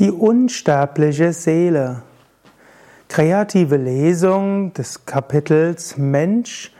[0.00, 2.02] Die unsterbliche Seele.
[3.08, 6.72] Kreative Lesung des Kapitels Mensch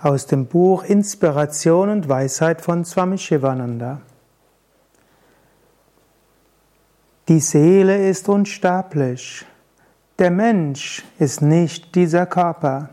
[0.00, 4.00] aus dem Buch Inspiration und Weisheit von Swami Shivananda.
[7.28, 9.44] Die Seele ist unsterblich.
[10.20, 12.90] Der Mensch ist nicht dieser Körper.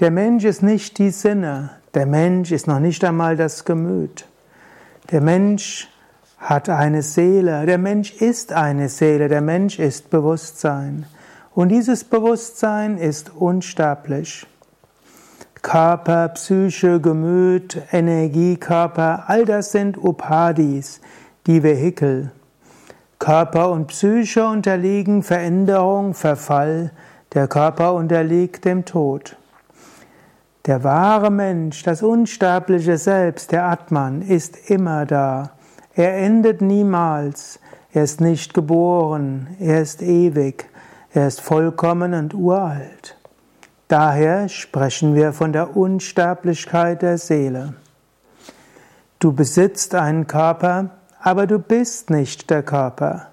[0.00, 1.70] Der Mensch ist nicht die Sinne.
[1.92, 4.26] Der Mensch ist noch nicht einmal das Gemüt.
[5.10, 5.90] Der Mensch
[6.44, 11.06] hat eine Seele, der Mensch ist eine Seele, der Mensch ist Bewusstsein.
[11.54, 14.46] Und dieses Bewusstsein ist unsterblich.
[15.62, 21.00] Körper, Psyche, Gemüt, Energiekörper, all das sind Upadis,
[21.46, 22.30] die Vehikel.
[23.18, 26.90] Körper und Psyche unterliegen Veränderung, Verfall,
[27.32, 29.38] der Körper unterliegt dem Tod.
[30.66, 35.52] Der wahre Mensch, das unsterbliche Selbst, der Atman, ist immer da.
[35.94, 37.60] Er endet niemals.
[37.92, 39.56] Er ist nicht geboren.
[39.60, 40.66] Er ist ewig.
[41.12, 43.16] Er ist vollkommen und uralt.
[43.86, 47.74] Daher sprechen wir von der Unsterblichkeit der Seele.
[49.20, 53.28] Du besitzt einen Körper, aber du bist nicht der Körper.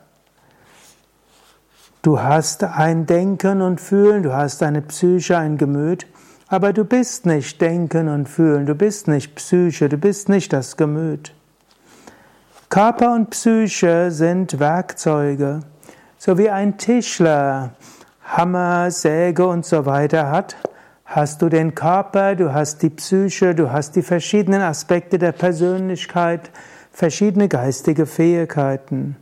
[2.04, 6.08] Du hast ein Denken und Fühlen, du hast eine Psyche, ein Gemüt,
[6.48, 10.78] aber du bist nicht Denken und Fühlen, du bist nicht Psyche, du bist nicht das
[10.78, 11.34] Gemüt.
[12.72, 15.60] Körper und Psyche sind Werkzeuge.
[16.18, 17.72] So wie ein Tischler
[18.24, 20.56] Hammer, Säge und so weiter hat,
[21.04, 26.50] hast du den Körper, du hast die Psyche, du hast die verschiedenen Aspekte der Persönlichkeit,
[26.94, 29.18] verschiedene geistige Fähigkeiten.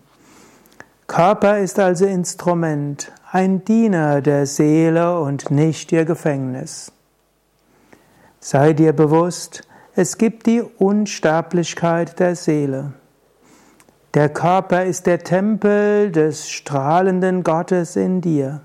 [1.08, 6.92] Körper ist also Instrument, ein Diener der Seele und nicht ihr Gefängnis.
[8.39, 12.94] Sei dir bewusst, es gibt die Unsterblichkeit der Seele.
[14.15, 18.61] Der Körper ist der Tempel des strahlenden Gottes in dir.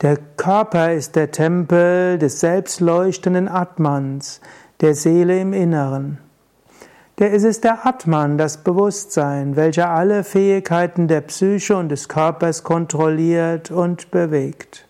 [0.00, 4.40] Der Körper ist der Tempel des selbstleuchtenden Atmans,
[4.80, 6.18] der Seele im Inneren.
[7.18, 12.64] Der ist es der Atman, das Bewusstsein, welcher alle Fähigkeiten der Psyche und des Körpers
[12.64, 14.86] kontrolliert und bewegt.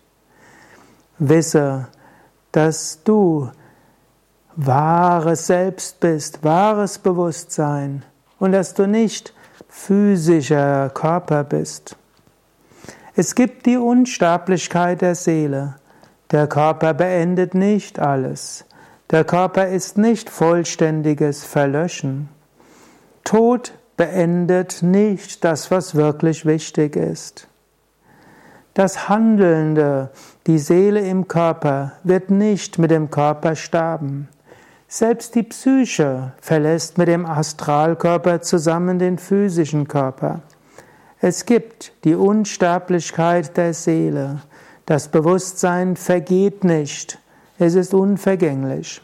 [1.19, 1.89] Wisse,
[2.53, 3.51] dass du
[4.55, 8.05] wahres Selbst bist, wahres Bewusstsein
[8.39, 9.34] und dass du nicht
[9.75, 11.97] physischer Körper bist.
[13.17, 15.75] Es gibt die Unsterblichkeit der Seele.
[16.31, 18.65] Der Körper beendet nicht alles.
[19.11, 22.31] Der Körper ist nicht vollständiges Verlöschen.
[23.25, 27.49] Tod beendet nicht das, was wirklich wichtig ist.
[28.73, 30.11] Das Handelnde,
[30.47, 34.29] die Seele im Körper, wird nicht mit dem Körper sterben.
[34.89, 40.41] Selbst die Psyche verlässt mit dem Astralkörper zusammen den physischen Körper.
[41.21, 44.43] Es gibt die Unsterblichkeit der Seele.
[44.87, 47.19] Das Bewusstsein vergeht nicht.
[47.59, 49.01] Es ist unvergänglich.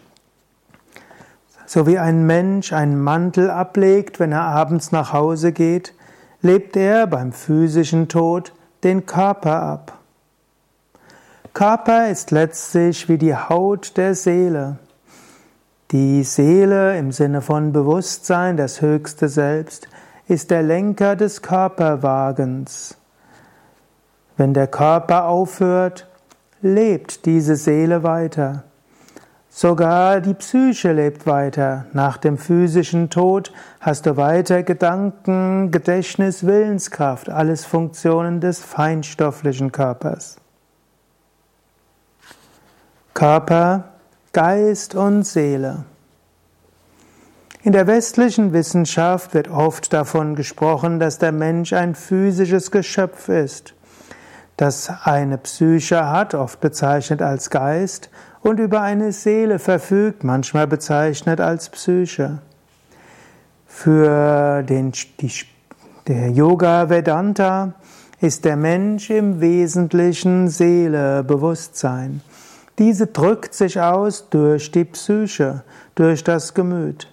[1.66, 5.94] So wie ein Mensch einen Mantel ablegt, wenn er abends nach Hause geht,
[6.42, 8.52] lebt er beim physischen Tod
[8.82, 9.98] den Körper ab.
[11.54, 14.78] Körper ist letztlich wie die Haut der Seele.
[15.92, 19.88] Die Seele im Sinne von Bewusstsein, das höchste Selbst,
[20.28, 22.96] ist der Lenker des Körperwagens.
[24.36, 26.06] Wenn der Körper aufhört,
[26.62, 28.62] lebt diese Seele weiter.
[29.48, 31.86] Sogar die Psyche lebt weiter.
[31.92, 40.36] Nach dem physischen Tod hast du weiter Gedanken, Gedächtnis, Willenskraft, alles Funktionen des feinstofflichen Körpers.
[43.12, 43.90] Körper
[44.32, 45.82] Geist und Seele.
[47.64, 53.74] In der westlichen Wissenschaft wird oft davon gesprochen, dass der Mensch ein physisches Geschöpf ist,
[54.56, 58.08] das eine Psyche hat, oft bezeichnet als Geist,
[58.40, 62.38] und über eine Seele verfügt, manchmal bezeichnet als Psyche.
[63.66, 65.32] Für den die,
[66.06, 67.74] der Yoga Vedanta
[68.20, 72.22] ist der Mensch im Wesentlichen Seele, Bewusstsein.
[72.80, 75.64] Diese drückt sich aus durch die Psyche,
[75.96, 77.12] durch das Gemüt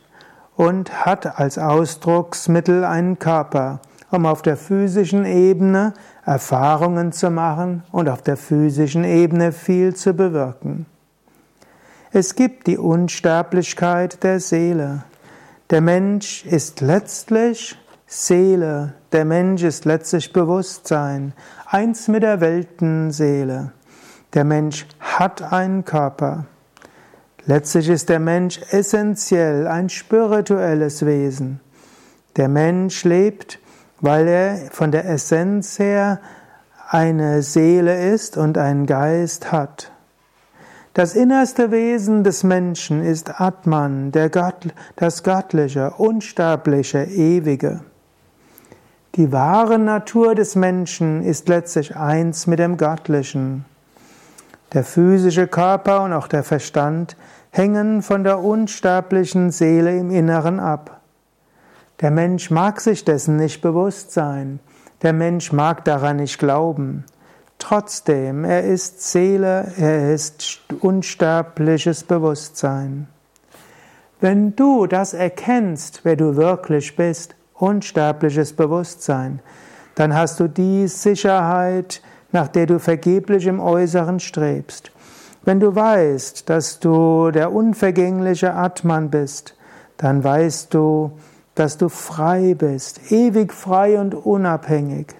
[0.55, 5.93] und hat als Ausdrucksmittel einen Körper, um auf der physischen Ebene
[6.25, 10.85] Erfahrungen zu machen und auf der physischen Ebene viel zu bewirken.
[12.13, 15.03] Es gibt die Unsterblichkeit der Seele.
[15.69, 21.33] Der Mensch ist letztlich Seele, der Mensch ist letztlich Bewusstsein,
[21.65, 23.73] eins mit der Weltenseele.
[24.33, 26.45] Der Mensch hat einen Körper.
[27.45, 31.61] Letztlich ist der Mensch essentiell ein spirituelles Wesen.
[32.35, 33.59] Der Mensch lebt
[34.01, 36.19] weil er von der Essenz her
[36.89, 39.91] eine Seele ist und einen Geist hat.
[40.93, 47.81] Das innerste Wesen des Menschen ist Atman, Gott, das Göttliche, Unsterbliche, Ewige.
[49.15, 53.65] Die wahre Natur des Menschen ist letztlich eins mit dem Göttlichen.
[54.73, 57.15] Der physische Körper und auch der Verstand
[57.51, 61.01] hängen von der unsterblichen Seele im Inneren ab.
[62.01, 64.59] Der Mensch mag sich dessen nicht bewusst sein.
[65.01, 67.05] Der Mensch mag daran nicht glauben.
[67.59, 73.07] Trotzdem, er ist Seele, er ist unsterbliches Bewusstsein.
[74.19, 79.39] Wenn du das erkennst, wer du wirklich bist, unsterbliches Bewusstsein,
[79.95, 84.91] dann hast du die Sicherheit, nach der du vergeblich im Äußeren strebst.
[85.43, 89.55] Wenn du weißt, dass du der unvergängliche Atman bist,
[89.97, 91.11] dann weißt du,
[91.55, 95.15] dass du frei bist, ewig frei und unabhängig.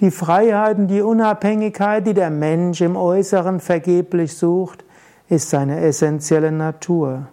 [0.00, 4.84] Die Freiheit und die Unabhängigkeit, die der Mensch im Äußeren vergeblich sucht,
[5.28, 7.28] ist seine essentielle Natur.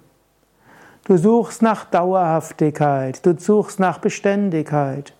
[1.05, 5.13] Du suchst nach Dauerhaftigkeit, du suchst nach Beständigkeit.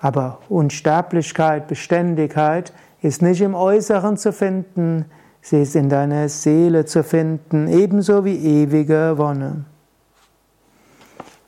[0.00, 2.72] Aber Unsterblichkeit, Beständigkeit
[3.02, 5.06] ist nicht im Äußeren zu finden,
[5.40, 9.64] sie ist in deiner Seele zu finden, ebenso wie ewige Wonne.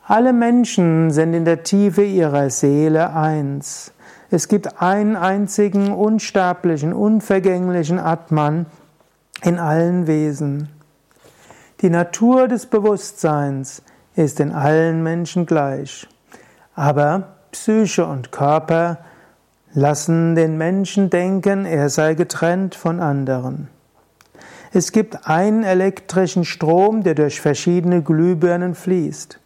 [0.05, 3.93] Alle Menschen sind in der Tiefe ihrer Seele eins.
[4.31, 8.67] Es gibt einen einzigen unsterblichen, unvergänglichen Atman
[9.43, 10.71] in allen Wesen.
[11.83, 13.83] Die Natur des Bewusstseins
[14.15, 16.07] ist in allen Menschen gleich.
[16.75, 18.99] Aber Psyche und Körper
[19.75, 23.69] lassen den Menschen denken, er sei getrennt von anderen.
[24.73, 29.39] Es gibt einen elektrischen Strom, der durch verschiedene Glühbirnen fließt.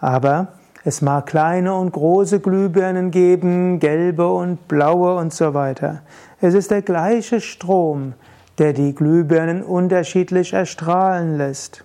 [0.00, 0.48] Aber
[0.84, 6.02] es mag kleine und große Glühbirnen geben, gelbe und blaue und so weiter.
[6.40, 8.14] Es ist der gleiche Strom,
[8.58, 11.84] der die Glühbirnen unterschiedlich erstrahlen lässt.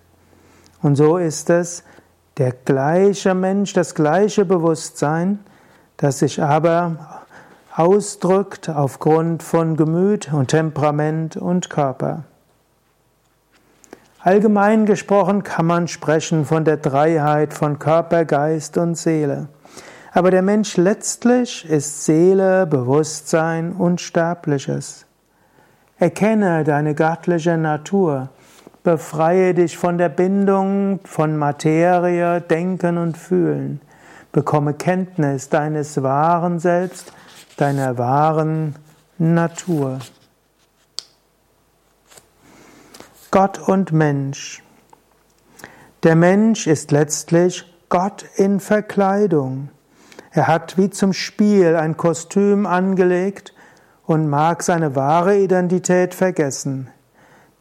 [0.81, 1.83] Und so ist es
[2.37, 5.39] der gleiche Mensch, das gleiche Bewusstsein,
[5.97, 7.22] das sich aber
[7.75, 12.23] ausdrückt aufgrund von Gemüt und Temperament und Körper.
[14.19, 19.47] Allgemein gesprochen kann man sprechen von der Dreiheit von Körper, Geist und Seele.
[20.13, 25.05] Aber der Mensch letztlich ist Seele, Bewusstsein und Sterbliches.
[25.97, 28.29] Erkenne deine göttliche Natur.
[28.83, 33.81] Befreie dich von der Bindung von Materie, Denken und Fühlen.
[34.31, 37.13] Bekomme Kenntnis deines wahren Selbst,
[37.57, 38.75] deiner wahren
[39.17, 39.99] Natur.
[43.31, 44.61] Gott und Mensch.
[46.03, 49.69] Der Mensch ist letztlich Gott in Verkleidung.
[50.31, 53.53] Er hat wie zum Spiel ein Kostüm angelegt
[54.05, 56.89] und mag seine wahre Identität vergessen.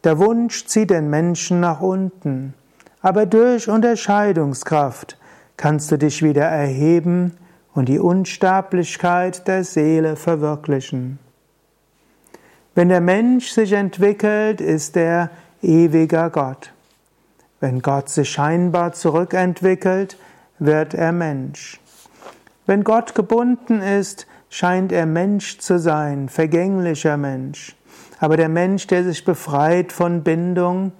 [0.03, 2.53] Der Wunsch zieht den Menschen nach unten,
[3.01, 5.17] aber durch Unterscheidungskraft
[5.55, 7.37] kannst du dich wieder erheben
[7.73, 11.19] und die Unsterblichkeit der Seele verwirklichen.
[12.75, 15.29] Wenn der Mensch sich entwickelt, ist er
[15.61, 16.71] ewiger Gott.
[17.59, 20.17] Wenn Gott sich scheinbar zurückentwickelt,
[20.59, 21.79] wird er Mensch.
[22.65, 27.75] Wenn Gott gebunden ist, scheint er Mensch zu sein, vergänglicher Mensch.
[28.19, 30.93] Aber der Mensch, der sich befreit von Bindung,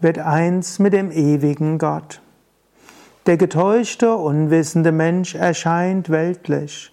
[0.00, 2.20] wird eins mit dem ewigen Gott.
[3.26, 6.92] Der getäuschte, unwissende Mensch erscheint weltlich.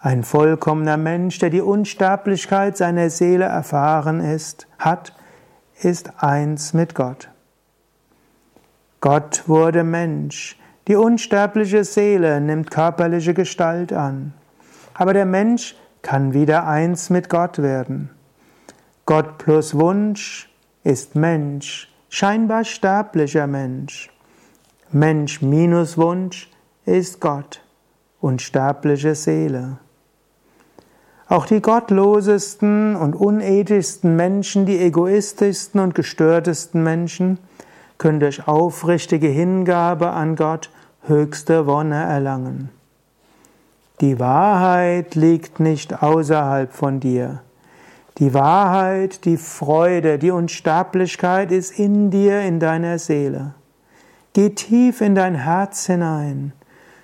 [0.00, 5.14] Ein vollkommener Mensch, der die Unsterblichkeit seiner Seele erfahren ist, hat,
[5.82, 7.28] ist eins mit Gott.
[9.02, 10.58] Gott wurde Mensch.
[10.88, 14.32] Die unsterbliche Seele nimmt körperliche Gestalt an.
[14.94, 18.08] Aber der Mensch kann wieder eins mit Gott werden.
[19.04, 20.50] Gott plus Wunsch
[20.82, 24.11] ist Mensch, scheinbar sterblicher Mensch.
[24.94, 26.50] Mensch minus Wunsch
[26.84, 27.62] ist Gott,
[28.20, 29.78] unsterbliche Seele.
[31.28, 37.38] Auch die gottlosesten und unethischsten Menschen, die egoistischsten und gestörtesten Menschen,
[37.96, 40.68] können durch aufrichtige Hingabe an Gott
[41.06, 42.68] höchste Wonne erlangen.
[44.02, 47.40] Die Wahrheit liegt nicht außerhalb von dir.
[48.18, 53.54] Die Wahrheit, die Freude, die Unsterblichkeit ist in dir, in deiner Seele.
[54.34, 56.54] Geh tief in dein Herz hinein.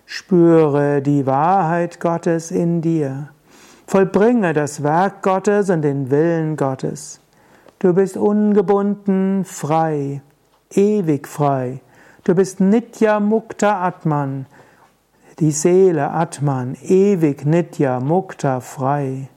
[0.06, 3.28] Spüre die Wahrheit Gottes in dir.
[3.86, 7.20] Vollbringe das Werk Gottes und den Willen Gottes.
[7.80, 10.22] Du bist ungebunden, frei,
[10.70, 11.82] ewig frei.
[12.24, 14.46] Du bist Nitya Mukta Atman.
[15.38, 19.28] die Seele Atman, ewig Nitya, Mukta, frei.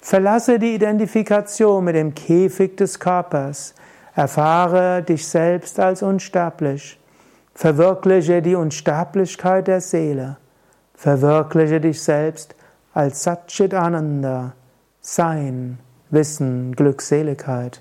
[0.00, 3.74] Verlasse die Identifikation mit dem Käfig des Körpers.
[4.14, 6.98] Erfahre dich selbst als unsterblich.
[7.54, 10.38] Verwirkliche die Unsterblichkeit der Seele.
[10.94, 12.54] Verwirkliche dich selbst
[12.94, 14.54] als Satchit Ananda,
[15.00, 15.78] Sein,
[16.10, 17.80] Wissen, Glückseligkeit.